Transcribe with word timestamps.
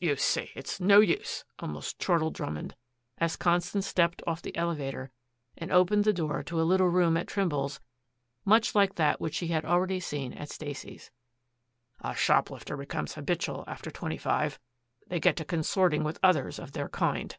"You 0.00 0.16
see, 0.16 0.52
it's 0.54 0.80
no 0.80 1.00
use," 1.00 1.44
almost 1.58 1.98
chortled 1.98 2.32
Drummond 2.32 2.74
as 3.18 3.36
Constance 3.36 3.86
stepped 3.86 4.22
off 4.26 4.40
the 4.40 4.56
elevator 4.56 5.10
and 5.54 5.70
opened 5.70 6.04
the 6.04 6.14
door 6.14 6.42
to 6.44 6.58
a 6.62 6.64
little 6.64 6.88
room 6.88 7.14
at 7.18 7.26
Trimble's 7.26 7.78
much 8.46 8.74
like 8.74 8.94
that 8.94 9.20
which 9.20 9.34
she 9.34 9.48
had 9.48 9.66
already 9.66 10.00
seen 10.00 10.32
at 10.32 10.48
Stacy's. 10.48 11.10
"A 12.00 12.14
shoplifter 12.14 12.78
becomes 12.78 13.16
habitual 13.16 13.64
after 13.66 13.90
twenty 13.90 14.16
five. 14.16 14.58
They 15.08 15.20
get 15.20 15.36
to 15.36 15.44
consorting 15.44 16.04
with 16.04 16.18
others 16.22 16.58
of 16.58 16.72
their 16.72 16.88
kind." 16.88 17.36